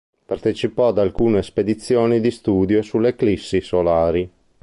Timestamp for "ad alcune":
0.87-1.43